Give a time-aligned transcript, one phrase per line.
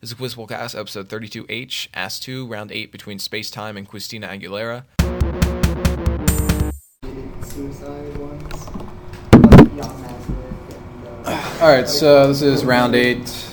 [0.00, 4.28] This is Quiz Cast, episode 32H, Ask 2, round 8 between Space Time and Quiztina
[4.28, 4.84] Aguilera.
[7.44, 8.66] suicide ones.
[9.32, 13.52] Like Young Nazareth and, uh, All right, so this is round eight.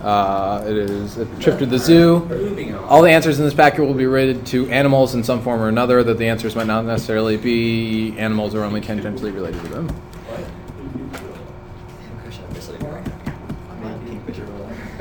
[0.00, 2.76] Uh, it is a trip to the zoo.
[2.88, 5.68] All the answers in this packet will be related to animals in some form or
[5.68, 10.02] another, that the answers might not necessarily be animals or only tangentially related to them.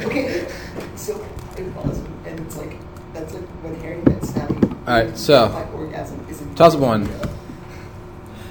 [0.03, 0.47] Okay,
[0.95, 1.23] so
[1.57, 2.75] it was, and it's like
[3.13, 4.71] that's like when Harry met Sally.
[4.91, 5.47] Alright, so,
[6.55, 7.09] toss up one.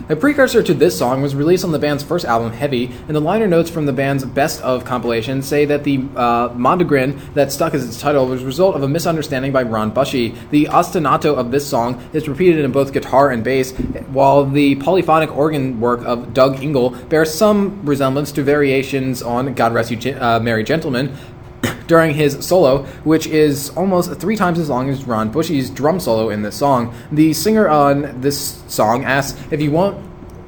[0.09, 3.21] A precursor to this song was released on the band's first album, Heavy, and the
[3.21, 7.75] liner notes from the band's Best of compilation say that the uh, mondegreen that stuck
[7.75, 10.35] as its title was a result of a misunderstanding by Ron Bushy.
[10.51, 13.73] The ostinato of this song is repeated in both guitar and bass,
[14.09, 19.75] while the polyphonic organ work of Doug Ingle bears some resemblance to variations on God
[19.75, 21.15] Rest You uh, Merry Gentlemen,
[21.87, 26.31] during his solo, which is almost three times as long as Ron Bushy's drum solo
[26.31, 26.95] in this song.
[27.13, 29.99] The singer on this song asks, "If you won't,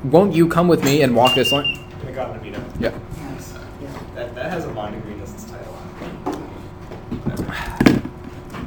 [0.04, 2.62] won't you come with me and walk this line?" I got an Amino.
[2.80, 2.92] Yeah.
[3.34, 3.54] Yes.
[3.80, 3.88] Yeah.
[4.14, 5.76] That, that has a mondegreen as its title.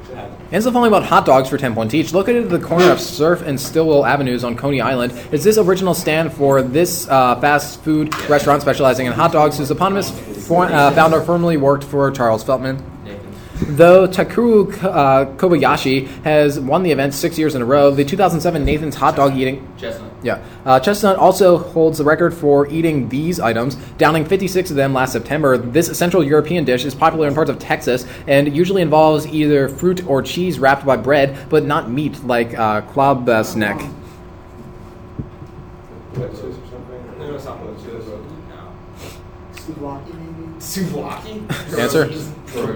[0.07, 0.39] Should have it.
[0.51, 2.13] Answer the following about hot dogs for 10 points each.
[2.13, 5.93] Located at the corner of Surf and Stillwell Avenues on Coney Island, is this original
[5.93, 10.11] stand for this uh, fast food restaurant specializing in hot dogs, whose eponymous
[10.47, 12.83] for, uh, founder formerly worked for Charles Feltman.
[13.57, 18.65] Though Takeru uh, Kobayashi has won the event six years in a row, the 2007
[18.65, 20.11] Nathan's hot dog eating Chestnut.
[20.21, 20.43] yeah.
[20.65, 25.13] Uh, Chestnut also holds the record for eating these items, downing 56 of them last
[25.13, 25.57] September.
[25.57, 30.05] This Central European dish is popular in parts of Texas and usually involves either fruit
[30.05, 33.79] or cheese wrapped by bread, but not meat like uh, klobasnek.
[36.17, 36.23] No,
[37.35, 38.05] it's not what it is.
[39.65, 40.59] Souvlaki maybe.
[40.75, 41.77] Souvlaki?
[41.79, 42.09] Answer?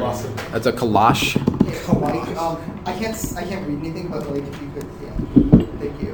[0.03, 0.35] Awesome.
[0.51, 1.35] That's a kolache.
[1.67, 3.13] Okay, Um, I can't.
[3.13, 5.65] s- I can't read anything, but like if you could, yeah.
[5.79, 6.11] Thank you.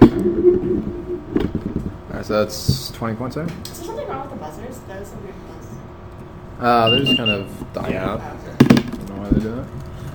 [2.09, 3.45] All right, so that's 20 points there.
[3.45, 4.79] Is there something wrong with the buzzers?
[4.87, 5.67] That is a weird buzz.
[6.59, 8.21] Uh, they're just kind of dying out.
[8.21, 9.67] I don't know why they do that.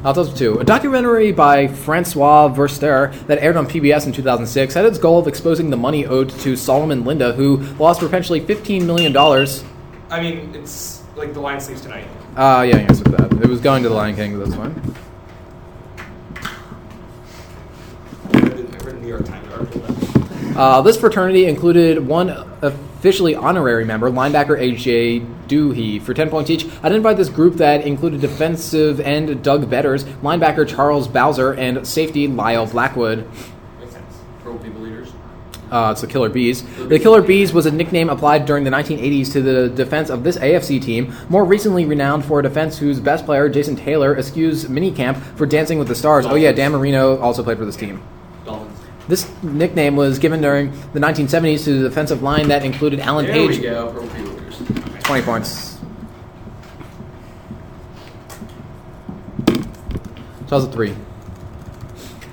[0.02, 0.58] I'll tell you two.
[0.60, 5.28] A documentary by Francois Verster that aired on PBS in 2006 had its goal of
[5.28, 9.14] exposing the money owed to Solomon Linda, who lost potentially $15 million.
[10.10, 12.06] I mean, it's like the Lion sleeps tonight.
[12.36, 13.32] Uh, yeah, I answered that.
[13.42, 14.94] It was going to the Lion King, but that's fine.
[18.32, 19.80] I read I read the New York Times article.
[19.82, 22.30] That Uh, this fraternity included one
[22.62, 25.20] officially honorary member, linebacker A.J.
[25.46, 26.64] Duhe, for 10 points each.
[26.82, 32.66] Identified this group that included defensive end Doug Betters, linebacker Charles Bowser, and safety Lyle
[32.66, 33.28] Blackwood.
[33.78, 34.18] makes sense.
[34.42, 35.12] Purple People Eaters.
[35.70, 36.62] Uh, it's the Killer Bees.
[36.88, 40.36] The Killer Bees was a nickname applied during the 1980s to the defense of this
[40.38, 45.16] AFC team, more recently renowned for a defense whose best player, Jason Taylor, excused minicamp
[45.36, 46.26] for Dancing with the Stars.
[46.26, 48.02] Oh, yeah, Dan Marino also played for this team.
[48.44, 48.78] Dolphins.
[49.06, 53.34] This nickname was given during the 1970s to the defensive line that included Alan There
[53.34, 53.56] Page.
[53.58, 53.92] we go.
[53.92, 55.02] Purple People Eaters.
[55.04, 55.78] 20 points.
[59.46, 60.94] So that was a three.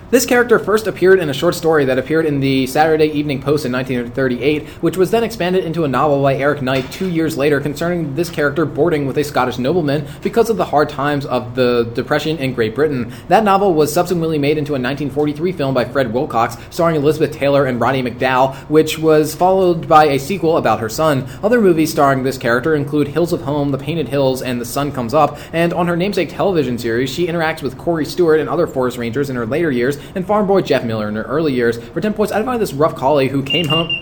[0.10, 3.66] This character first appeared in a short story that appeared in the Saturday Evening Post
[3.66, 7.60] in 1938, which was then expanded into a novel by Eric Knight two years later
[7.60, 11.92] concerning this character boarding with a Scottish nobleman because of the hard times of the
[11.94, 13.12] Depression in Great Britain.
[13.28, 17.66] That novel was subsequently made into a 1943 film by Fred Wilcox, starring Elizabeth Taylor
[17.66, 21.28] and Roddy McDowall, which was followed by a sequel about her son.
[21.44, 24.94] Other movies starring this character include Hills of Home, The Painted Hills, and The Sun
[24.94, 28.68] Comes Up, and on her namesake television series, she interacts with Corey Stuart and other
[28.68, 31.78] forest rangers in her later years, and farm boy Jeff Miller in her early years.
[31.78, 34.02] For 10 points, I find this rough collie who came home.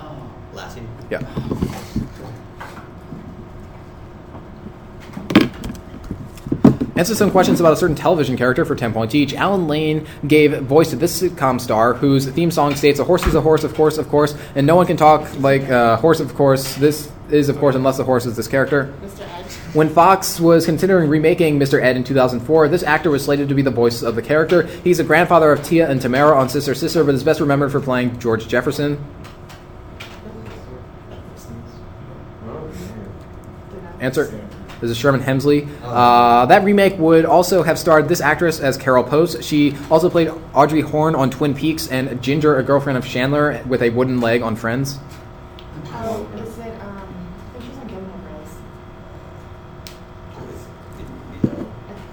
[0.00, 0.82] Oh, Lassie.
[1.10, 1.20] Yeah.
[6.98, 9.32] Answer some questions about a certain television character for 10 points each.
[9.32, 13.36] Allan Lane gave voice to this sitcom star whose theme song states, A horse is
[13.36, 16.34] a horse, of course, of course, and no one can talk like a horse, of
[16.34, 16.74] course.
[16.74, 18.92] This is, of course, unless the horse is this character.
[19.00, 19.17] Mr.
[19.74, 21.82] When Fox was considering remaking Mr.
[21.82, 24.62] Ed in 2004, this actor was slated to be the voice of the character.
[24.82, 27.80] He's the grandfather of Tia and Tamara on Sister Sister, but is best remembered for
[27.80, 29.04] playing George Jefferson.
[34.00, 34.48] Answer.
[34.80, 35.68] This is Sherman Hemsley.
[35.82, 39.42] Uh, that remake would also have starred this actress as Carol Post.
[39.42, 43.82] She also played Audrey Horne on Twin Peaks and Ginger, a girlfriend of Chandler, with
[43.82, 45.00] a wooden leg on Friends.
[45.86, 47.02] Oh, is it, um,
[47.56, 48.56] I think she's on Gilmore Girls.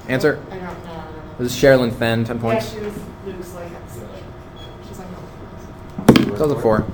[0.07, 0.40] Answer.
[0.52, 0.92] I don't know.
[0.92, 1.36] I don't know.
[1.40, 2.72] This is Sherilyn Fenn, 10 Yeah, points.
[2.72, 2.94] she was
[3.25, 3.69] Luke's like,
[4.88, 4.98] she's
[6.25, 6.40] Girls.
[6.40, 6.86] That was a four.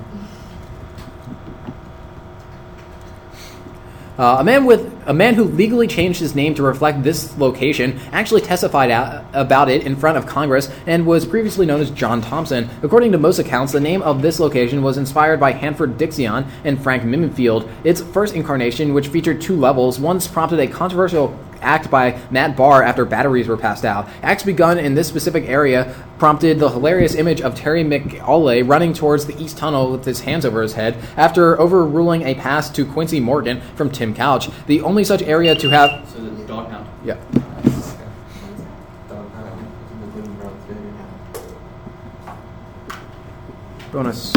[4.18, 7.98] Uh, a man with a man who legally changed his name to reflect this location
[8.12, 12.20] actually testified out, about it in front of Congress and was previously known as John
[12.20, 12.68] Thompson.
[12.82, 16.80] According to most accounts, the name of this location was inspired by Hanford Dixon and
[16.80, 17.68] Frank Minnifield.
[17.84, 22.82] Its first incarnation, which featured two levels, once prompted a controversial act by Matt Barr
[22.82, 24.08] after batteries were passed out.
[24.22, 29.26] Acts begun in this specific area prompted the hilarious image of Terry McAulay running towards
[29.26, 33.20] the East Tunnel with his hands over his head after overruling a pass to Quincy
[33.20, 34.48] Morgan from Tim Couch.
[34.66, 36.08] The only such area to have.
[36.10, 36.88] So the dog pound.
[37.04, 37.16] Yeah.
[43.90, 44.32] Bonus.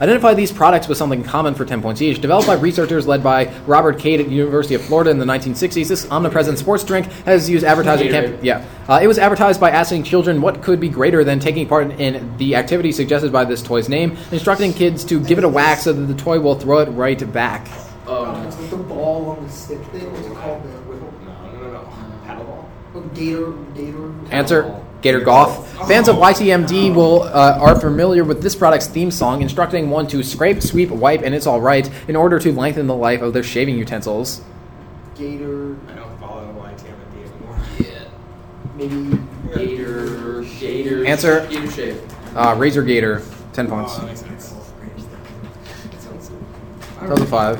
[0.00, 2.22] Identify these products with something common for 10 points each.
[2.22, 5.88] Developed by researchers led by Robert Cade at the University of Florida in the 1960s,
[5.88, 8.08] this omnipresent sports drink has used advertising.
[8.08, 8.30] Gatorade.
[8.30, 11.68] Camp- yeah, uh, it was advertised by asking children what could be greater than taking
[11.68, 15.48] part in the activity suggested by this toy's name, instructing kids to give it a
[15.48, 17.68] whack so that the toy will throw it right back.
[18.06, 20.10] Oh, It's with the ball on the stick thing.
[20.12, 20.62] What's it called?
[20.62, 21.88] The No, no, no, no.
[22.26, 22.64] Paddleball.
[22.94, 24.12] oh, Gator, Gator.
[24.34, 25.66] Answer: Gator Golf.
[25.88, 30.22] Fans of YTMD will uh, are familiar with this product's theme song, instructing one to
[30.22, 33.42] scrape, sweep, wipe, and it's all right in order to lengthen the life of their
[33.42, 34.42] shaving utensils.
[35.14, 35.76] Gator.
[35.88, 37.58] I don't follow YTMD anymore.
[37.78, 38.04] yeah.
[38.74, 39.18] Maybe.
[39.54, 41.06] Gator, Gator.
[41.06, 41.46] Answer.
[41.46, 41.96] Gator shape.
[42.36, 43.22] Uh, Razor Gator,
[43.52, 43.94] ten points.
[43.96, 44.56] Oh, that makes sense.
[47.00, 47.58] That was a five.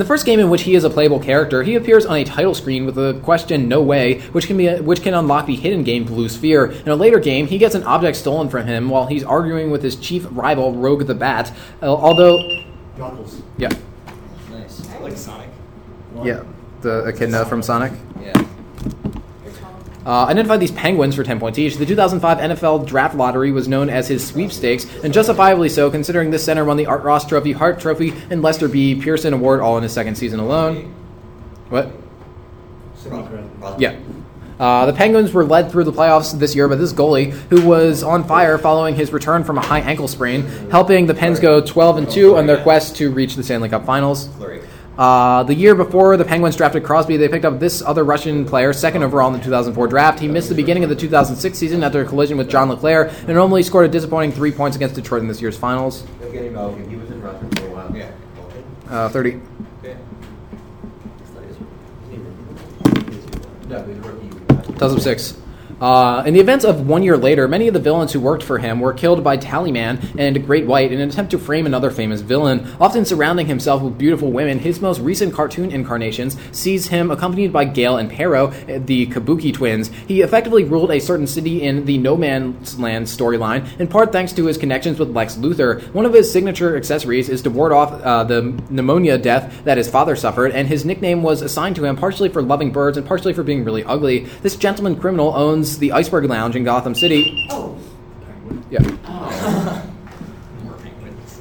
[0.00, 2.24] In the first game in which he is a playable character, he appears on a
[2.24, 5.82] title screen with the question "No way," which can be which can unlock the hidden
[5.82, 6.70] game Blue Sphere.
[6.70, 9.82] In a later game, he gets an object stolen from him while he's arguing with
[9.82, 11.52] his chief rival Rogue the Bat.
[11.82, 12.38] Uh, although,
[12.96, 13.42] Knuckles.
[13.58, 13.68] yeah,
[14.50, 14.88] Nice.
[14.88, 15.50] I like Sonic.
[16.24, 16.44] yeah,
[16.80, 17.92] the echidna from Sonic.
[18.22, 18.32] Yeah.
[20.10, 21.76] Uh, identify these penguins for 10 points each.
[21.76, 26.44] The 2005 NFL Draft Lottery was known as his sweepstakes, and justifiably so, considering this
[26.44, 29.00] center won the Art Ross Trophy, Hart Trophy, and Lester B.
[29.00, 30.92] Pearson Award all in his second season alone.
[31.68, 31.92] What?
[33.78, 34.00] Yeah.
[34.58, 38.02] Uh, the Penguins were led through the playoffs this year by this goalie, who was
[38.02, 40.42] on fire following his return from a high ankle sprain,
[40.72, 43.86] helping the Pens go 12 and 2 on their quest to reach the Stanley Cup
[43.86, 44.28] Finals.
[44.98, 48.72] Uh, the year before the Penguins drafted Crosby, they picked up this other Russian player,
[48.72, 50.20] second overall in the 2004 draft.
[50.20, 53.38] He missed the beginning of the 2006 season after a collision with John LeClair, and
[53.38, 56.02] only scored a disappointing three points against Detroit in this year's finals.
[56.20, 56.88] Evgeny Malkin.
[56.90, 57.96] He was in Russia for a while.
[57.96, 58.10] Yeah.
[58.90, 59.40] Uh, 30.
[59.82, 59.94] Yeah.
[63.68, 64.28] No, he was a rookie.
[64.72, 65.36] 2006.
[65.80, 68.58] Uh, in the events of one year later, many of the villains who worked for
[68.58, 72.20] him were killed by Tallyman and Great White in an attempt to frame another famous
[72.20, 72.70] villain.
[72.78, 77.64] Often surrounding himself with beautiful women, his most recent cartoon incarnations sees him accompanied by
[77.64, 78.52] Gale and Pero, uh,
[78.84, 79.88] the Kabuki twins.
[80.06, 84.34] He effectively ruled a certain city in the No Man's Land storyline, in part thanks
[84.34, 85.82] to his connections with Lex Luthor.
[85.94, 89.88] One of his signature accessories is to ward off uh, the pneumonia death that his
[89.88, 93.32] father suffered, and his nickname was assigned to him partially for loving birds and partially
[93.32, 94.26] for being really ugly.
[94.42, 97.46] This gentleman criminal owns the Iceberg Lounge in Gotham City.
[97.50, 97.78] Oh.
[98.70, 98.80] Yeah.
[100.82, 101.40] Penguins.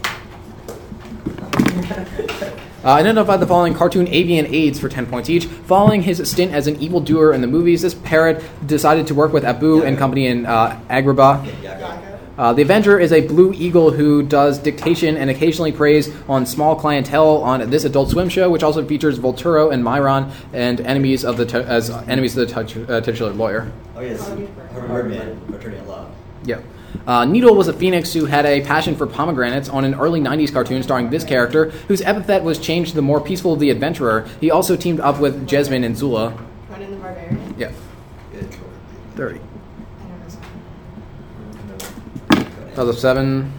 [2.84, 5.46] Uh, identify the following cartoon avian aides for 10 points each.
[5.46, 9.44] Following his stint as an evildoer in the movies, this parrot decided to work with
[9.44, 11.46] Abu and company in uh, Agrabah.
[12.40, 16.74] Uh, the Avenger is a blue eagle who does dictation and occasionally preys on small
[16.74, 21.36] clientele on this Adult Swim show, which also features Vulturo and Myron and enemies of
[21.36, 23.70] the tu- as enemies of the touch, uh, titular lawyer.
[23.94, 24.26] Oh yes.
[24.72, 26.08] Herman, attorney at law.
[26.46, 26.62] Yeah.
[27.06, 30.54] Uh, Needle was a phoenix who had a passion for pomegranates on an early 90s
[30.54, 34.26] cartoon starring this character, whose epithet was changed to the more peaceful the adventurer.
[34.40, 36.42] He also teamed up with Jasmine and Zula.
[36.72, 37.56] Conan the Barbarian.
[37.58, 37.72] Yeah.
[39.16, 39.40] 30.
[39.40, 42.59] I don't know.
[42.76, 43.52] That was a 7.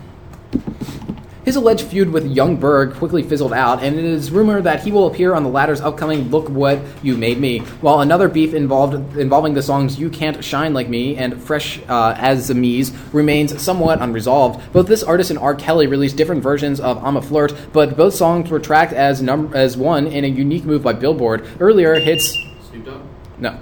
[1.45, 4.93] His alleged feud with Young Berg quickly fizzled out, and it is rumored that he
[4.93, 9.17] will appear on the latter's upcoming Look What You Made Me, while another beef involved
[9.17, 13.61] involving the songs You Can't Shine Like Me and Fresh uh, as a Mies remains
[13.61, 14.73] somewhat unresolved.
[14.73, 15.55] Both this artist and R.
[15.55, 19.53] Kelly released different versions of I'm a Flirt, but both songs were tracked as, num-
[19.55, 21.49] as one in a unique move by Billboard.
[21.59, 22.33] Earlier hits.
[22.71, 23.03] Snoop Dogg.
[23.39, 23.59] No.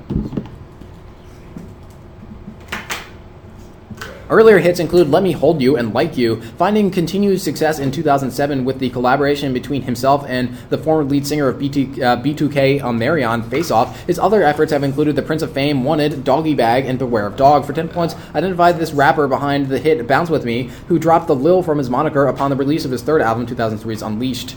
[4.31, 8.63] Earlier hits include Let Me Hold You and Like You, finding continued success in 2007
[8.63, 13.49] with the collaboration between himself and the former lead singer of BT, uh, B2K Omarion,
[13.49, 13.99] Face Off.
[14.07, 17.37] His other efforts have included The Prince of Fame, Wanted, Doggy Bag, and Beware of
[17.37, 17.65] Dog.
[17.65, 21.35] For 10 points, identify this rapper behind the hit Bounce With Me, who dropped the
[21.35, 24.57] Lil from his moniker upon the release of his third album, 2003's Unleashed.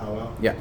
[0.00, 0.36] Oh, well.
[0.40, 0.54] Yeah.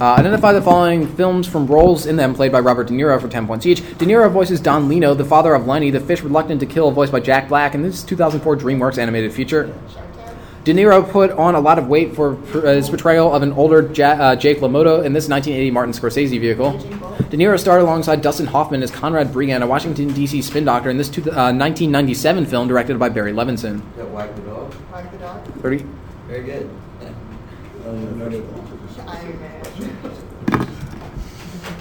[0.00, 3.28] Uh, identify the following films from roles in them played by Robert De Niro for
[3.28, 3.80] 10 points each.
[3.98, 7.12] De Niro voices Don Lino, the father of Lenny, the fish reluctant to kill, voiced
[7.12, 9.74] by Jack Black, in this 2004 DreamWorks animated feature.
[10.64, 13.90] De Niro put on a lot of weight for for his portrayal of an older
[13.92, 16.72] ja- uh, Jake LaMotta in this 1980 Martin Scorsese vehicle.
[17.28, 20.40] De Niro starred alongside Dustin Hoffman as Conrad Bregan, a Washington, D.C.
[20.40, 23.76] spin doctor in this two, uh, 1997 film directed by Barry Levinson.
[23.90, 24.74] Is that Wag the Dog?
[24.92, 25.44] Wag the Dog.
[25.60, 25.84] 30.
[26.26, 26.70] Very good.
[29.10, 29.60] Iron Man.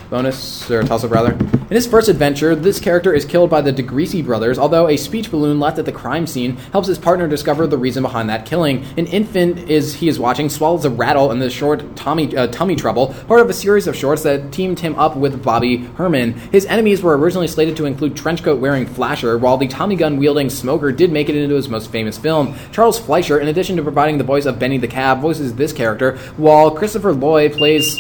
[0.10, 1.34] Bonus or toss up rather.
[1.34, 5.30] In his first adventure, this character is killed by the DeGreasy brothers, although a speech
[5.30, 8.86] balloon left at the crime scene helps his partner discover the reason behind that killing.
[8.98, 12.76] An infant is he is watching swallows a rattle in the short Tommy uh, Tummy
[12.76, 16.34] Trouble, part of a series of shorts that teamed him up with Baby Herman.
[16.52, 20.50] His enemies were originally slated to include trenchcoat wearing Flasher, while the Tommy gun wielding
[20.50, 22.56] Smoker did make it into his most famous film.
[22.72, 26.18] Charles Fleischer, in addition to providing the voice of Benny the Cab, voices this character,
[26.38, 27.96] while Christopher Lloyd plays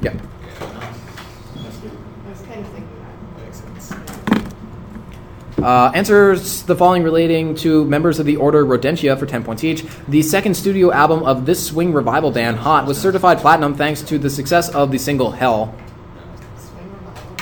[0.00, 0.12] yeah.
[0.12, 0.16] I
[2.28, 3.42] was kind of thinking that.
[3.42, 3.92] Makes sense.
[5.62, 9.84] Uh, answers the following relating to members of the Order Rodentia for 10 points each.
[10.08, 14.18] The second studio album of this swing revival band, Hot, was certified platinum thanks to
[14.18, 15.74] the success of the single Hell.
[16.58, 17.36] Swing revival.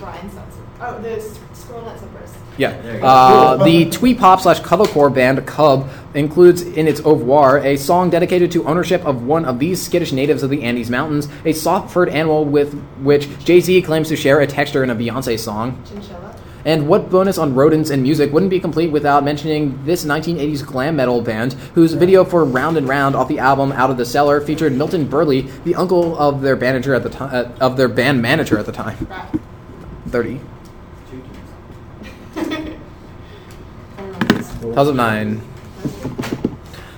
[0.00, 0.60] Brian Setzer.
[0.80, 2.30] Oh, the s- Squirrel Nut Slippers.
[2.58, 2.80] Yeah.
[2.82, 3.06] There you go.
[3.06, 8.08] Uh, the twee pop slash colorcore band Cub includes in its au revoir a song
[8.10, 11.92] dedicated to ownership of one of these skittish natives of the Andes Mountains, a soft
[11.92, 15.82] furred animal with which Jay Z claims to share a texture in a Beyonce song.
[15.86, 16.34] Chinchilla.
[16.64, 20.96] And what bonus on rodents and music wouldn't be complete without mentioning this 1980s glam
[20.96, 24.40] metal band, whose video for Round and Round off the album Out of the Cellar
[24.40, 28.22] featured Milton Burley, the uncle of their manager at the time, uh, of their band
[28.22, 28.96] manager at the time.
[30.08, 30.40] 30.
[34.62, 35.53] 2009.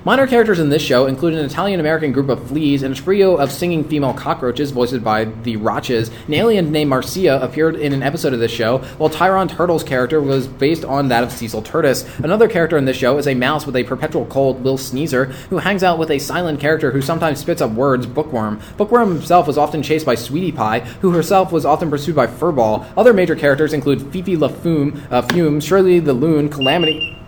[0.07, 3.35] Minor characters in this show include an Italian American group of fleas and a trio
[3.35, 6.12] of singing female cockroaches voiced by the Roches.
[6.28, 10.21] An alien named Marcia appeared in an episode of this show, while Tyron Turtle's character
[10.21, 12.07] was based on that of Cecil Turtis.
[12.21, 15.59] Another character in this show is a mouse with a perpetual cold, Lil Sneezer, who
[15.59, 18.61] hangs out with a silent character who sometimes spits up words, Bookworm.
[18.76, 22.87] Bookworm himself was often chased by Sweetie Pie, who herself was often pursued by Furrball.
[22.97, 27.21] Other major characters include Fifi La Fume, uh, Fume, Shirley the Loon, Calamity.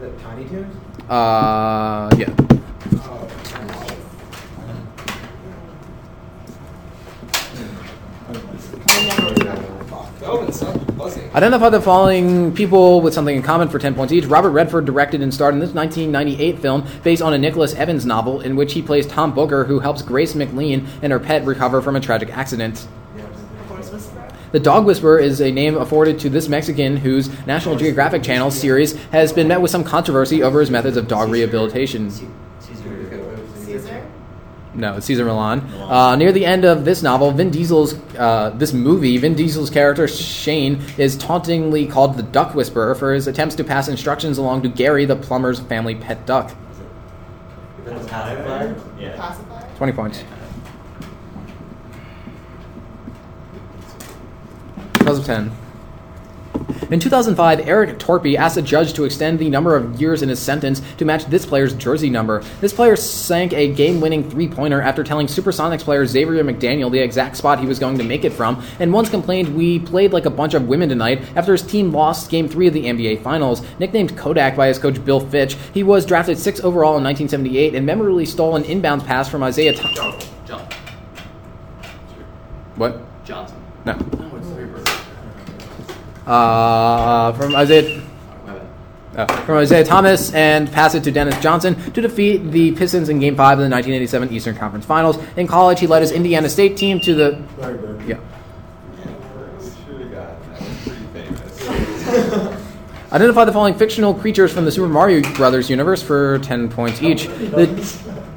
[0.00, 0.81] The Tiny Toons?
[1.08, 2.32] Uh, yeah.
[11.34, 14.26] Identify the following people with something in common for 10 points each.
[14.26, 18.42] Robert Redford directed and starred in this 1998 film based on a Nicholas Evans novel
[18.42, 21.96] in which he plays Tom Booker, who helps Grace McLean and her pet recover from
[21.96, 22.86] a tragic accident.
[24.52, 24.60] Horse Whisperer.
[24.60, 28.94] The Dog Whisperer is a name afforded to this Mexican whose National Geographic Channel series
[29.06, 32.10] has been met with some controversy over his methods of dog rehabilitation.
[32.10, 32.28] Caesar.
[32.60, 34.08] Caesar.
[34.74, 35.60] No, it's Cesar Millan.
[35.60, 40.08] Uh, near the end of this novel, Vin Diesel's uh, this movie, Vin Diesel's character
[40.08, 44.68] Shane is tauntingly called the Duck Whisperer for his attempts to pass instructions along to
[44.70, 46.54] Gary, the plumber's family pet duck.
[47.84, 48.74] That's pacifier?
[48.98, 49.16] Yeah.
[49.16, 49.76] Pacifier.
[49.76, 50.24] Twenty points.
[55.12, 55.52] Plus of ten.
[56.90, 60.38] In 2005, Eric Torpy asked a judge to extend the number of years in his
[60.38, 62.42] sentence to match this player's jersey number.
[62.60, 67.60] This player sank a game-winning three-pointer after telling Supersonics player Xavier McDaniel the exact spot
[67.60, 70.54] he was going to make it from, and once complained we played like a bunch
[70.54, 73.62] of women tonight after his team lost Game 3 of the NBA Finals.
[73.78, 77.86] Nicknamed Kodak by his coach Bill Fitch, he was drafted 6 overall in 1978 and
[77.86, 80.28] memorably stole an inbound pass from Isiah Thomas.
[80.46, 80.66] John.
[82.76, 83.24] What?
[83.24, 83.56] Johnson.
[83.84, 83.94] No.
[83.94, 84.90] No, it's three birds.
[86.26, 88.02] Uh, from Isaiah.
[89.14, 93.18] Uh, from Isiah Thomas and pass it to Dennis Johnson to defeat the Pistons in
[93.18, 95.18] Game 5 of the 1987 Eastern Conference Finals.
[95.36, 97.42] In college, he led his Indiana State team to the.
[97.60, 98.02] Bird.
[98.06, 98.18] Yeah.
[99.60, 102.58] Should have got that was pretty famous.
[103.12, 107.26] Identify the following fictional creatures from the Super Mario Brothers universe for 10 points each.
[107.26, 107.66] The,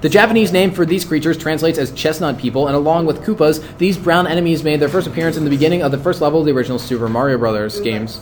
[0.01, 3.97] the Japanese name for these creatures translates as chestnut people, and along with Koopas, these
[3.97, 6.51] brown enemies made their first appearance in the beginning of the first level of the
[6.51, 7.79] original Super Mario Bros.
[7.79, 8.21] games.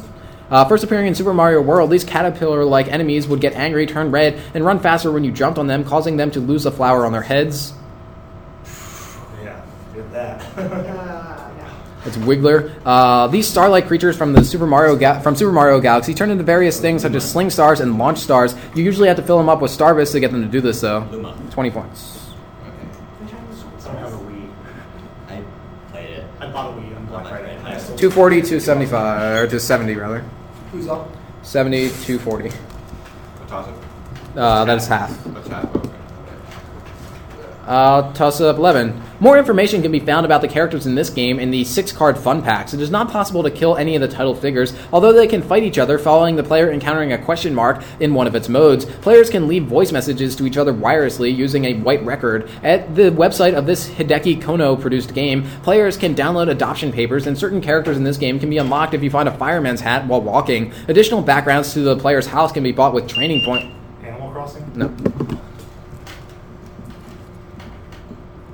[0.50, 4.12] Uh, first appearing in Super Mario World, these caterpillar like enemies would get angry, turn
[4.12, 7.06] red, and run faster when you jumped on them, causing them to lose the flower
[7.06, 7.74] on their heads.
[9.42, 9.62] Yeah,
[9.94, 11.00] did that.
[12.04, 12.10] No.
[12.10, 12.72] It's Wiggler.
[12.86, 16.44] Uh, these star-like creatures from the Super Mario Ga- from Super Mario Galaxy turn into
[16.44, 18.56] various things such as sling stars and launch stars.
[18.76, 20.82] You usually have to fill them up with starbits to get them to do this,
[20.82, 21.08] though.
[21.12, 21.36] Luma.
[21.52, 22.20] Twenty points.
[23.22, 24.50] I don't have a Wii.
[25.30, 25.42] I
[25.92, 26.26] played it.
[26.40, 27.56] I bought a Wii on Black Friday.
[27.56, 28.02] and I sold it.
[28.02, 30.20] 240 to 75 or to 70 rather.
[30.72, 31.10] Who's up?
[31.44, 32.50] 70 240.
[33.48, 33.74] Toss it.
[34.38, 35.26] Uh, that is half.
[35.28, 35.90] Let's have okay.
[37.66, 39.02] Uh, toss up 11.
[39.24, 42.18] More information can be found about the characters in this game in the six card
[42.18, 42.74] fun packs.
[42.74, 45.64] It is not possible to kill any of the title figures, although they can fight
[45.64, 48.84] each other following the player encountering a question mark in one of its modes.
[48.84, 52.52] Players can leave voice messages to each other wirelessly using a white record.
[52.64, 57.38] At the website of this Hideki Kono produced game, players can download adoption papers, and
[57.38, 60.22] certain characters in this game can be unlocked if you find a fireman's hat while
[60.22, 60.74] walking.
[60.90, 63.74] Additional backgrounds to the player's house can be bought with training point.
[64.04, 64.70] Animal Crossing?
[64.76, 64.94] No.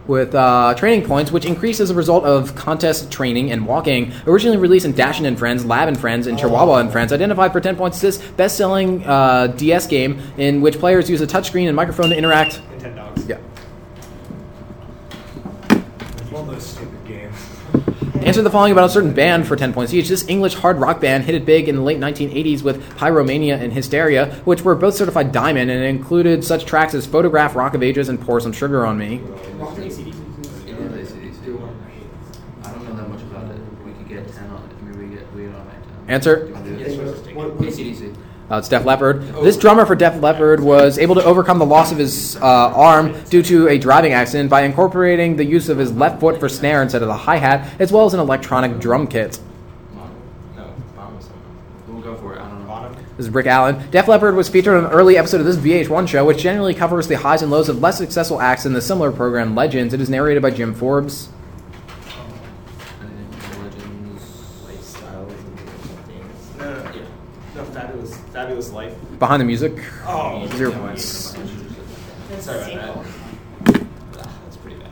[0.09, 4.11] With uh, training points, which increase as a result of contest training and walking.
[4.25, 7.61] Originally released in Dachshund and Friends, Lab and Friends, and Chihuahua and Friends, identified for
[7.61, 11.75] 10 points this best selling uh, DS game in which players use a touchscreen and
[11.75, 12.59] microphone to interact.
[12.79, 13.29] Nintendogs.
[13.29, 13.37] Yeah.
[16.31, 17.35] One of those stupid games.
[18.25, 20.09] Answer the following about a certain band for 10 points each.
[20.09, 23.71] This English hard rock band hit it big in the late 1980s with Pyromania and
[23.71, 28.09] Hysteria, which were both certified diamond and included such tracks as Photograph, Rock of Ages,
[28.09, 29.21] and Pour Some Sugar on Me.
[29.79, 30.13] It is AC/DC.
[32.63, 33.61] I don't know that much about it.
[33.85, 34.83] We could get 10 on it.
[34.83, 35.81] Maybe we get we get on my 10.
[36.09, 36.47] Answer.
[37.61, 38.13] AC/DC.
[38.51, 39.21] Uh, it's Def Leppard.
[39.43, 43.15] This drummer for Def Leppard was able to overcome the loss of his uh, arm
[43.29, 46.81] due to a driving accident by incorporating the use of his left foot for snare
[46.81, 49.39] instead of the hi hat, as well as an electronic drum kit.
[53.17, 53.89] This is Rick Allen.
[53.91, 57.07] Def Leppard was featured on an early episode of this VH1 show, which generally covers
[57.07, 59.93] the highs and lows of less successful acts in the similar program Legends.
[59.93, 61.27] It is narrated by Jim Forbes.
[63.01, 63.29] And
[63.61, 64.23] Legends.
[64.65, 66.29] Lifestyle something.
[66.59, 67.01] No, no, Yeah.
[67.55, 68.93] no, fabulous, fabulous life.
[69.19, 69.73] Behind the music.
[70.07, 71.35] Oh, Zero points.
[72.39, 73.03] Sorry about
[73.65, 73.85] that.
[74.13, 74.91] That's pretty bad.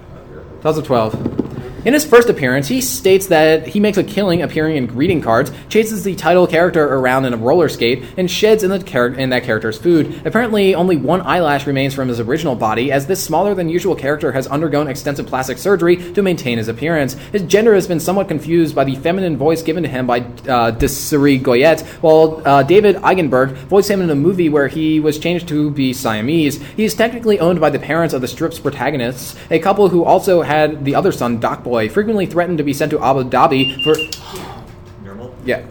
[0.82, 1.47] 12.
[1.88, 5.54] In his first appearance, he states that he makes a killing appearing in greeting cards,
[5.70, 9.30] chases the title character around in a roller skate, and sheds in, the char- in
[9.30, 10.22] that character's food.
[10.26, 14.34] Apparently, only one eyelash remains from his original body, as this smaller than usual character
[14.34, 17.14] has undergone extensive plastic surgery to maintain his appearance.
[17.32, 20.72] His gender has been somewhat confused by the feminine voice given to him by uh,
[20.72, 25.48] Desiree Goyette, while uh, David Eigenberg voiced him in a movie where he was changed
[25.48, 26.62] to be Siamese.
[26.76, 30.42] He is technically owned by the parents of the strip's protagonists, a couple who also
[30.42, 33.96] had the other son, Doc Boy, frequently threatened to be sent to Abu Dhabi for.
[35.04, 35.36] Normal?
[35.46, 35.64] Yeah.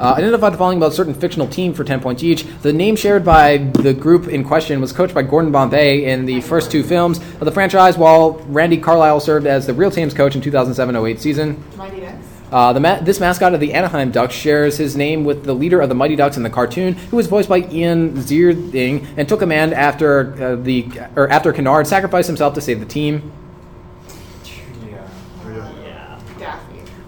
[0.00, 2.44] Uh, identified the following about a certain fictional team for 10 points each.
[2.62, 6.40] The name shared by the group in question was coached by Gordon Bombay in the
[6.40, 10.34] first two films of the franchise, while Randy Carlyle served as the real team's coach
[10.34, 11.62] in 2007 08 season.
[11.76, 12.41] Mighty Ducks.
[12.52, 15.88] Uh, ma- this mascot of the Anaheim Ducks shares his name with the leader of
[15.88, 19.72] the Mighty Ducks in the cartoon, who was voiced by Ian Ziering and took command
[19.72, 20.86] after uh, the
[21.16, 23.32] or after Canard sacrificed himself to save the team.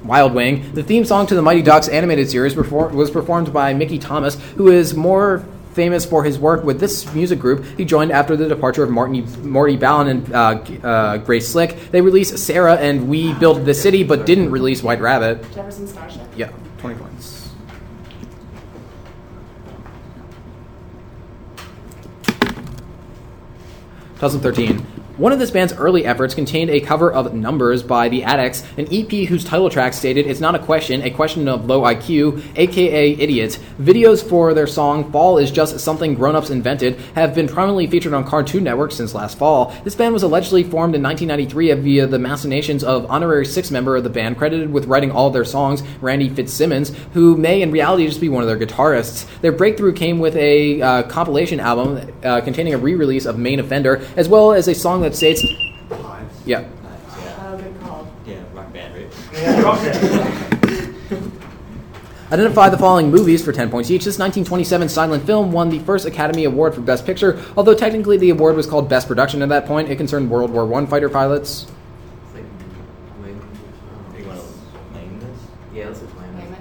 [0.02, 0.72] Wild Wing.
[0.74, 4.68] The theme song to the Mighty Ducks animated series was performed by Mickey Thomas, who
[4.68, 7.64] is more famous for his work with this music group.
[7.76, 10.38] He joined after the departure of Martin, Morty Balin and uh,
[10.87, 11.90] uh, Grace Slick.
[11.90, 15.42] They released Sarah and We Built the City, but didn't release White Rabbit.
[15.52, 16.22] Jefferson Starship.
[16.37, 17.50] Yeah, 20 points.
[24.14, 24.93] Two thousand thirteen.
[25.16, 28.88] One of this band's early efforts contained a cover of Numbers by The Adicts, an
[28.92, 33.12] EP whose title track stated, It's not a question, a question of low IQ, aka
[33.12, 33.61] idiots.
[33.81, 38.12] Videos for their song Fall is Just Something Grown Ups Invented have been prominently featured
[38.12, 39.72] on Cartoon Network since last fall.
[39.85, 44.03] This band was allegedly formed in 1993 via the machinations of honorary six member of
[44.03, 48.09] the band, credited with writing all of their songs, Randy Fitzsimmons, who may in reality
[48.09, 49.29] just be one of their guitarists.
[49.42, 53.61] Their breakthrough came with a uh, compilation album uh, containing a re release of Main
[53.61, 55.43] Offender, as well as a song that states,
[56.47, 56.64] Yeah.
[56.64, 56.67] Yeah.
[58.27, 59.12] Yeah, rock band, right?
[62.33, 64.05] Identify the following movies for 10 points each.
[64.07, 68.31] This 1927 silent film won the first Academy Award for Best Picture, although technically the
[68.31, 69.90] award was called Best Production at that point.
[69.90, 71.64] It concerned World War I fighter pilots.
[71.64, 72.45] It's like
[73.23, 73.40] wing.
[74.19, 75.38] You want to name this?
[75.75, 76.59] Yeah, let's explain Name it.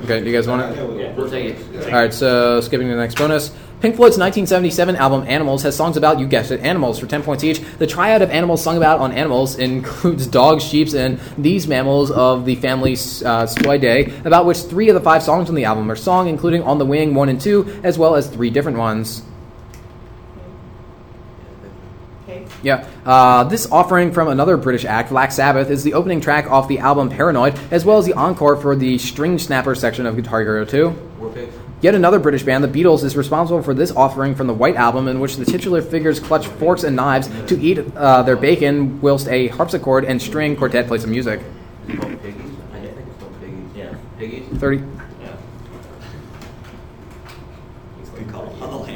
[0.00, 0.04] it.
[0.04, 0.76] Okay, do you guys want it?
[1.00, 1.14] Yeah.
[1.14, 1.86] We'll take it.
[1.86, 3.52] All right, so skipping to the next bonus.
[3.84, 7.44] Pink Floyd's 1977 album Animals has songs about, you guessed it, animals for 10 points
[7.44, 7.60] each.
[7.76, 12.46] The triad of animals sung about on animals includes dogs, sheep, and these mammals of
[12.46, 15.96] the family uh, Suidae, about which three of the five songs on the album are
[15.96, 19.22] sung, including On the Wing 1 and 2, as well as three different ones.
[22.62, 22.88] Yeah.
[23.04, 26.78] Uh, this offering from another British act, Black Sabbath, is the opening track off the
[26.78, 30.64] album Paranoid, as well as the encore for the string snapper section of Guitar Hero
[30.64, 31.10] 2.
[31.84, 31.84] War pigs.
[31.84, 35.06] Yet another British band, the Beatles, is responsible for this offering from the White Album,
[35.06, 39.28] in which the titular figures clutch forks and knives to eat uh, their bacon, whilst
[39.28, 41.40] a harpsichord and string quartet play some music.
[41.86, 42.50] Is it called piggies?
[42.72, 43.76] I think it's called piggies.
[43.76, 43.94] Yeah.
[44.18, 44.58] Piggies?
[44.58, 44.78] 30.
[45.20, 45.36] Yeah.
[48.14, 48.46] Good call.
[48.62, 48.94] On the lane.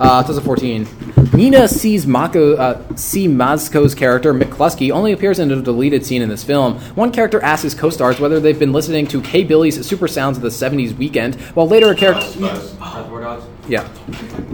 [0.00, 0.88] Uh, 2014.
[1.34, 3.28] Nina sees Mako, uh, C.
[3.28, 6.80] Mazko's character, McCluskey, only appears in a deleted scene in this film.
[6.94, 9.44] One character asks his co stars whether they've been listening to K.
[9.44, 12.26] Billy's Super Sounds of the 70s weekend, while later a character.
[12.40, 13.86] Reservoir Yeah.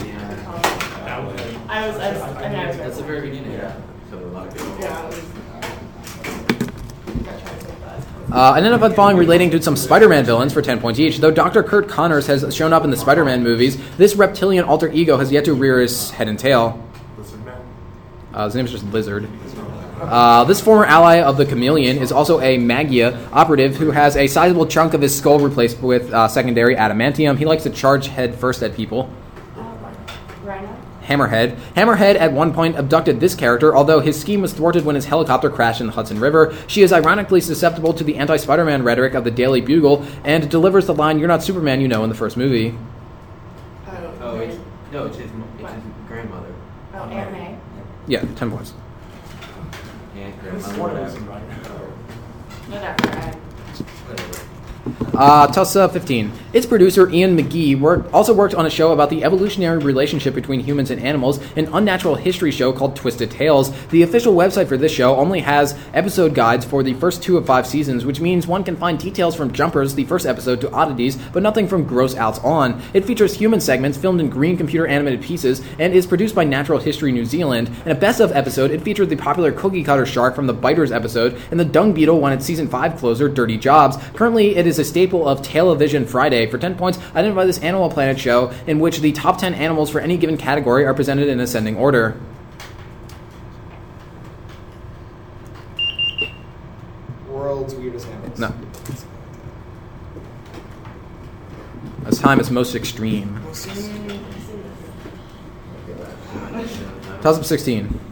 [0.04, 0.26] Yeah.
[1.68, 2.76] I was, I was, I mean, I was.
[2.78, 3.52] That's the very beginning.
[3.52, 3.76] Yeah.
[4.10, 4.76] So a lot of people.
[4.80, 5.20] Yeah, I was.
[7.20, 10.60] I tried to say Uh, identify the following relating to some Spider Man villains for
[10.60, 11.16] 10 points each.
[11.16, 11.62] Though Dr.
[11.62, 15.32] Curt Connors has shown up in the Spider Man movies, this reptilian alter ego has
[15.32, 16.86] yet to rear his head and tail.
[18.34, 19.26] Uh, his name is just Lizard.
[20.02, 24.26] Uh, this former ally of the Chameleon is also a Maggia operative who has a
[24.26, 27.38] sizable chunk of his skull replaced with uh, secondary adamantium.
[27.38, 29.10] He likes to charge head first at people.
[31.08, 31.26] Rhino?
[31.26, 31.56] Hammerhead.
[31.74, 35.50] Hammerhead at one point abducted this character, although his scheme was thwarted when his helicopter
[35.50, 36.54] crashed in the Hudson River.
[36.66, 40.50] She is ironically susceptible to the anti Spider Man rhetoric of the Daily Bugle and
[40.50, 42.76] delivers the line, You're not Superman, you know, in the first movie.
[43.88, 44.58] Oh, Oh, it's
[44.92, 46.52] no, it's his, it's his grandmother.
[46.94, 47.56] Oh, Aunt May.
[48.08, 48.72] Yeah, 10 points.
[50.16, 51.46] Aunt, This grandmother, one isn't whatever.
[51.46, 52.96] right.
[52.96, 53.18] Whatever.
[53.18, 53.36] I,
[54.08, 54.42] Whatever.
[55.14, 56.32] Uh, Tussa 15.
[56.52, 60.90] Its producer, Ian McGee, also worked on a show about the evolutionary relationship between humans
[60.90, 63.70] and animals, an unnatural history show called Twisted Tales.
[63.88, 67.46] The official website for this show only has episode guides for the first two of
[67.46, 71.16] five seasons, which means one can find details from Jumpers, the first episode, to Oddities,
[71.32, 72.80] but nothing from Gross Outs on.
[72.94, 76.78] It features human segments filmed in green computer animated pieces and is produced by Natural
[76.78, 77.70] History New Zealand.
[77.84, 80.92] In a best of episode, it featured the popular cookie cutter shark from the Biters
[80.92, 83.96] episode, and the dung beetle won its season 5 closer, Dirty Jobs.
[84.14, 86.50] Currently, it is a staple of Television Friday.
[86.50, 90.00] For 10 points, identify this Animal Planet show in which the top 10 animals for
[90.00, 92.20] any given category are presented in ascending order.
[97.28, 98.38] World's weirdest animals.
[98.38, 98.54] No.
[102.06, 103.42] As time is most extreme.
[107.22, 108.05] Toss up 16.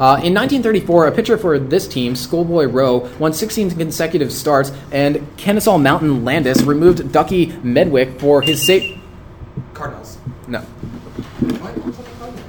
[0.00, 5.26] Uh, in 1934, a pitcher for this team, Schoolboy Rowe, won 16 consecutive starts, and
[5.36, 8.78] Kennesaw Mountain Landis removed Ducky Medwick for his sa-
[9.74, 10.16] Cardinals.
[10.48, 10.60] No.
[10.60, 11.76] What?
[11.84, 12.44] What's up with Cardinals?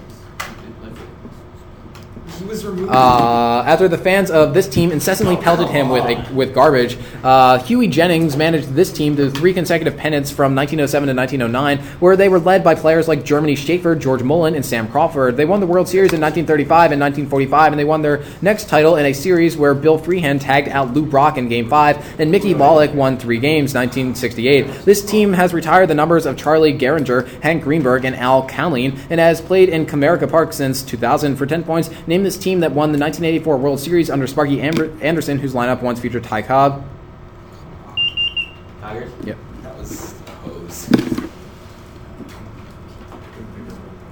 [2.42, 2.90] He was removed.
[2.90, 7.88] Uh, after the fans of this team incessantly pelted him with with garbage, uh, Hughie
[7.88, 12.40] Jennings managed this team to three consecutive pennants from 1907 to 1909, where they were
[12.40, 15.38] led by players like Germany Schaefer, George Mullen, and Sam Crawford.
[15.38, 18.96] They won the World Series in 1935 and 1945, and they won their next title
[18.96, 22.56] in a series where Bill Freehan tagged out Lou Brock in Game 5, and Mickey
[22.56, 24.84] Bollock won three games, 1968.
[24.84, 29.20] This team has retired the numbers of Charlie Gehringer, Hank Greenberg, and Al Cowling, and
[29.20, 31.36] has played in Comerica Park since 2000.
[31.36, 34.98] For 10 points, name this team that won the 1984 World Series under Sparky Amber-
[35.02, 36.86] Anderson, whose lineup once featured Ty Cobb.
[38.80, 39.12] Tigers.
[39.26, 39.38] Yep.
[39.64, 40.90] That was a hose.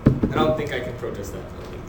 [0.06, 1.40] I don't think I can protest that.
[1.40, 1.80] Really.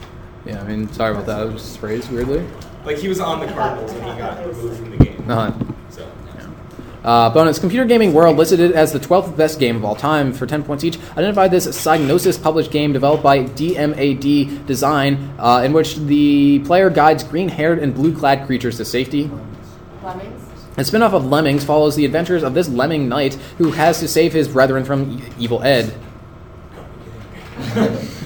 [0.45, 1.47] Yeah, I mean, sorry about that.
[1.47, 2.47] It was phrased weirdly.
[2.85, 5.29] Like he was on the Cardinals when he got removed from the game.
[5.29, 5.51] Uh-huh.
[5.89, 6.09] So
[7.03, 10.33] Uh, bonus Computer Gaming World listed it as the 12th best game of all time
[10.33, 10.99] for 10 points each.
[11.11, 17.23] Identified this Psygnosis published game developed by DMAD Design, uh, in which the player guides
[17.23, 19.31] green haired and blue clad creatures to safety.
[20.03, 20.47] Lemmings?
[20.77, 24.07] A spin off of Lemmings follows the adventures of this lemming knight who has to
[24.07, 25.93] save his brethren from e- evil Ed.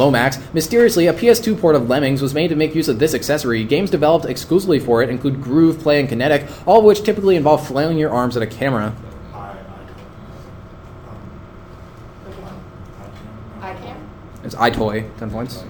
[0.00, 0.38] Lomax.
[0.54, 3.62] Mysteriously, a PS2 port of Lemmings was made to make use of this accessory.
[3.64, 7.66] Games developed exclusively for it include Groove, Play, and Kinetic, all of which typically involve
[7.66, 8.94] flailing your arms at a camera.
[9.34, 9.56] I, I, um,
[12.24, 12.54] which one?
[13.60, 14.08] I, I can.
[14.42, 15.64] It's EyeToy, 10 points.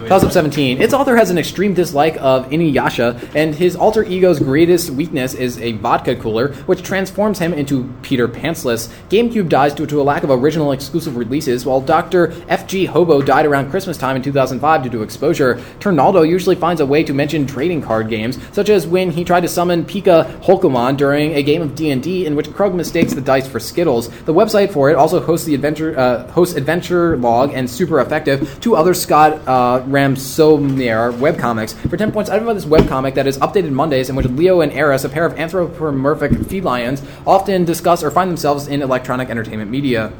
[0.00, 0.80] 2017.
[0.80, 5.58] Its author has an extreme dislike of Inuyasha, and his alter ego's greatest weakness is
[5.58, 8.88] a vodka cooler, which transforms him into Peter Pantsless.
[9.08, 12.32] GameCube dies due to a lack of original exclusive releases, while Dr.
[12.48, 12.86] F.G.
[12.86, 15.62] Hobo died around Christmas time in 2005 due to exposure.
[15.80, 19.40] Turnaldo usually finds a way to mention trading card games, such as when he tried
[19.40, 23.46] to summon Pika Holkomon during a game of D&D in which Krug mistakes the dice
[23.46, 24.08] for Skittles.
[24.24, 28.58] The website for it also hosts the adventure uh, hosts Adventure Log and Super Effective,
[28.60, 31.74] two other Scott uh, Ramsoomair webcomics.
[31.88, 34.72] For 10 points, I identify this webcomic that is updated Mondays in which Leo and
[34.72, 40.12] Aeris, a pair of anthropomorphic felines, often discuss or find themselves in electronic entertainment media.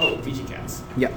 [0.00, 0.82] oh, VG Cats.
[0.96, 1.10] Yeah.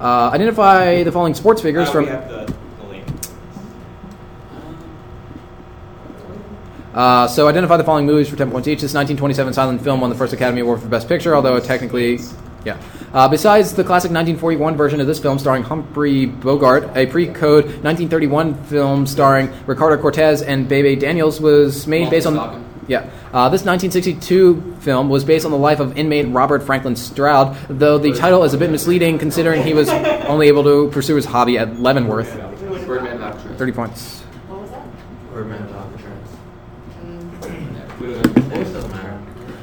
[0.00, 2.04] Uh, identify the following sports figures Uh, from.
[2.04, 3.06] we have the, the link.
[6.94, 8.80] Uh, so identify the following movies for 10 points each.
[8.80, 12.18] This 1927 silent film won the first Academy Award for Best Picture, although it technically...
[12.64, 12.80] Yeah.
[13.12, 18.54] Uh, besides the classic 1941 version of this film starring Humphrey Bogart, a pre-code 1931
[18.64, 22.70] film starring Ricardo Cortez and Bebe Daniels was made based on.
[22.88, 23.10] Yeah.
[23.32, 27.98] Uh, this 1962 film was based on the life of inmate Robert Franklin Stroud, though
[27.98, 31.58] the title is a bit misleading considering he was only able to pursue his hobby
[31.58, 32.32] at Leavenworth.
[32.86, 34.20] Birdman 30 points.
[34.20, 34.86] What was that?
[35.32, 35.71] Birdman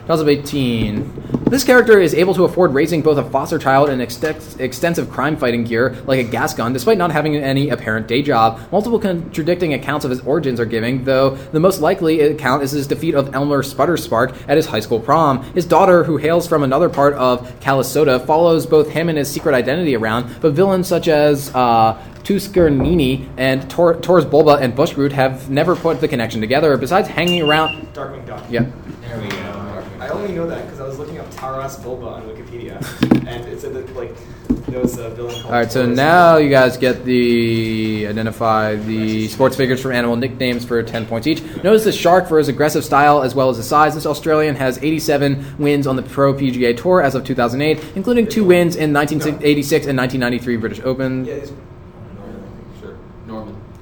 [0.09, 1.43] Class of 18.
[1.51, 5.65] This character is able to afford raising both a foster child and extensive crime fighting
[5.65, 8.59] gear, like a gas gun, despite not having any apparent day job.
[8.71, 12.87] Multiple contradicting accounts of his origins are given, though the most likely account is his
[12.87, 15.43] defeat of Elmer Sputterspark at his high school prom.
[15.53, 19.53] His daughter, who hails from another part of Calisota, follows both him and his secret
[19.53, 21.93] identity around, but villains such as uh,
[22.23, 27.43] Tuskernini and Tor- Taurus Bulba and Bushroot have never put the connection together, besides hanging
[27.43, 27.93] around.
[27.93, 28.43] Darkwing Duck.
[28.49, 28.65] Yeah.
[29.01, 29.48] There we go.
[29.99, 32.75] I only know that because I was looking up Taras Bulba on Wikipedia,
[33.27, 34.15] and it said that like
[34.67, 35.45] there was uh, a villain called.
[35.45, 40.63] All right, so now you guys get the identify the sports figures from animal nicknames
[40.65, 41.41] for 10 points each.
[41.63, 43.95] Notice the shark for his aggressive style as well as his size.
[43.95, 48.43] This Australian has 87 wins on the Pro PGA Tour as of 2008, including two
[48.43, 51.25] wins in 1986 and 1993 British Open.
[51.25, 51.57] Yeah, it's- Sure.
[51.57, 51.68] Norman.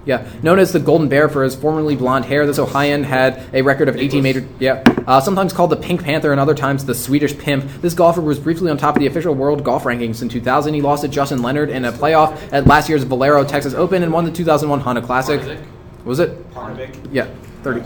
[0.08, 3.62] Yeah, known as the Golden Bear for his formerly blonde hair, this Ohioan had a
[3.62, 4.48] record of 18 major.
[4.58, 7.66] Yeah, uh, sometimes called the Pink Panther and other times the Swedish Pimp.
[7.82, 10.74] This golfer was briefly on top of the official world golf rankings in 2000.
[10.74, 14.14] He lost to Justin Leonard in a playoff at last year's Valero Texas Open and
[14.14, 15.42] won the 2001 Honda Classic.
[15.42, 15.66] Parnevik.
[16.06, 16.52] Was it?
[16.54, 17.10] Parnevik.
[17.12, 17.28] Yeah,
[17.64, 17.82] 30.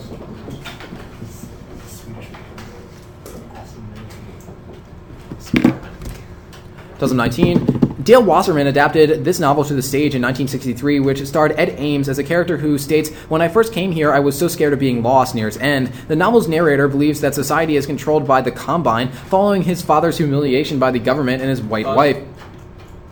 [7.00, 7.81] 2019.
[8.02, 12.18] Dale Wasserman adapted this novel to the stage in 1963, which starred Ed Ames as
[12.18, 15.04] a character who states, When I first came here, I was so scared of being
[15.04, 15.88] lost near its end.
[16.08, 20.80] The novel's narrator believes that society is controlled by the Combine, following his father's humiliation
[20.80, 22.18] by the government and his white Uh, wife.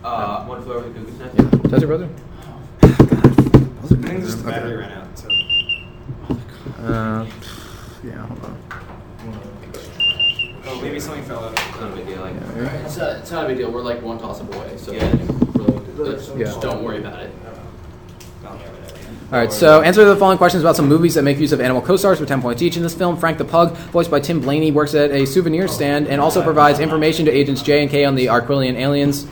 [0.02, 1.34] Uh, one flew over the cuckoo's nest.
[1.36, 1.70] Yeah.
[1.70, 2.08] Does it, brother?
[2.82, 2.86] I
[3.86, 5.18] think just the battery ran out.
[5.18, 5.28] So.
[6.82, 7.26] Uh,
[8.02, 8.56] yeah, hold on.
[10.82, 11.52] Maybe something fell out.
[11.52, 12.20] It's not a big deal.
[12.20, 12.64] Like, Yeah.
[12.86, 13.70] it's, not, it's not a big deal.
[13.70, 15.10] We're like one toss up away, so Yeah.
[15.54, 16.46] really, let's- Yeah.
[16.46, 17.30] just don't worry about it.
[19.32, 21.80] All right, so answer the following questions about some movies that make use of animal
[21.80, 22.76] co-stars for 10 points each.
[22.76, 26.08] In this film, Frank the Pug, voiced by Tim Blaney, works at a souvenir stand
[26.08, 29.28] and also provides information to Agents J and K on the Arquillian aliens.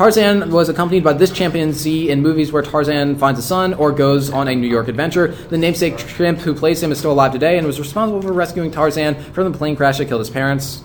[0.00, 0.40] Men in Black.
[0.40, 4.30] Tarzan was accompanied by this chimpanzee in movies where Tarzan finds a son or goes
[4.30, 5.28] on a New York adventure.
[5.28, 8.70] The namesake shrimp who plays him is still alive today and was responsible for rescuing
[8.70, 10.82] Tarzan from the plane crash that killed his parents.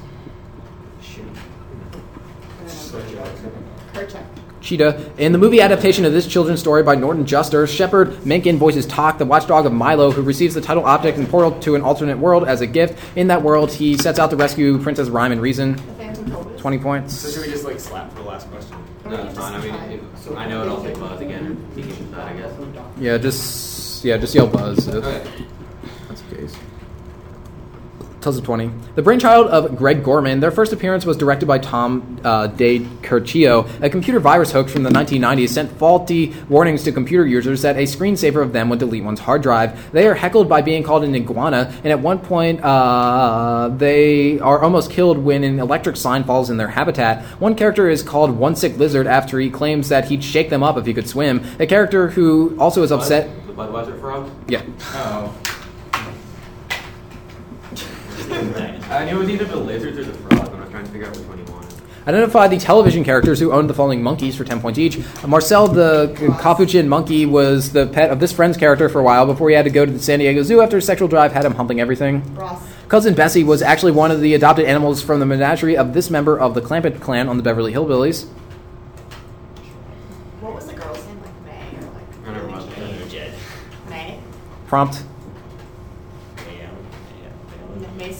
[3.93, 4.25] Kerchak.
[4.62, 5.13] Cheetah.
[5.17, 9.17] In the movie adaptation of this children's story by Norton Juster, Shepard Menken voices Tok,
[9.17, 12.47] the watchdog of Milo, who receives the title object and portal to an alternate world
[12.47, 12.99] as a gift.
[13.15, 15.73] In that world, he sets out to rescue Princess Rhyme and Reason.
[15.75, 16.62] The Phantom Phobos.
[16.62, 17.34] 20 So points.
[17.34, 18.55] should we just like slap for the last question?
[19.06, 19.54] No, it's fine.
[19.54, 20.68] I mean, if, I know it.
[20.68, 21.58] I'll take Buzz again.
[21.76, 22.54] He can decide, I guess.
[22.98, 24.88] Yeah, just yeah, just yell buzz.
[24.88, 25.46] if Okay.
[28.26, 28.42] That's the.
[28.42, 28.72] Tells of 20.
[28.96, 33.70] The brainchild of Greg Gorman, their first appearance was directed by Tom uh, De Curcio.
[33.84, 37.84] A computer virus hoax from the 1990s sent faulty warnings to computer users that a
[37.84, 39.92] screensaver of them would delete one's hard drive.
[39.92, 44.64] They are heckled by being called an iguana, and at one point, uh, they are
[44.64, 47.24] almost killed when an electric sign falls in their habitat.
[47.40, 50.78] One character is called One Sick Lizard after he claims that he'd shake them up
[50.78, 51.46] if he could swim.
[51.60, 53.30] A character who also is upset.
[53.46, 54.32] The Budweiser frog?
[54.48, 54.64] Yeah.
[54.94, 55.55] Oh.
[58.32, 60.92] I knew it was either the lizards or the frog when I was trying to
[60.92, 61.74] figure out which one he wanted.
[62.08, 65.00] Identify the television characters who owned the following monkeys for 10 points each.
[65.26, 69.50] Marcel the Capuchin monkey was the pet of this friend's character for a while before
[69.50, 71.56] he had to go to the San Diego Zoo after his sexual drive had him
[71.56, 72.36] humping everything.
[72.36, 72.62] Ross.
[72.88, 76.40] Cousin Bessie was actually one of the adopted animals from the menagerie of this member
[76.40, 78.28] of the Clampett clan on the Beverly Hillbillies.
[80.42, 81.20] What was the girl's name?
[81.22, 82.28] Like May or like?
[82.28, 83.10] I don't remember.
[83.10, 83.34] Jed.
[83.90, 84.20] May.
[84.68, 85.04] Prompt.
[86.38, 86.70] Yeah.
[87.24, 87.90] Yeah.
[87.98, 88.14] May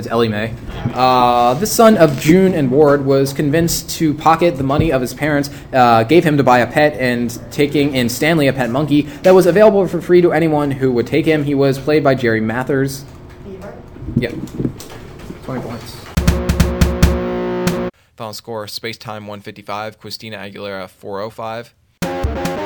[0.00, 0.08] Sue.
[0.08, 0.54] It's Ellie Mae.
[0.94, 5.14] Uh, the son of June and Ward was convinced to pocket the money of his
[5.14, 9.02] parents, uh, gave him to buy a pet, and taking in Stanley, a pet monkey,
[9.22, 11.44] that was available for free to anyone who would take him.
[11.44, 13.04] He was played by Jerry Mathers.
[13.44, 13.74] Beaver.
[14.16, 14.34] Yep.
[15.44, 15.96] 20 points.
[18.16, 22.59] Final score Space Time 155, Quiztina Aguilera 405.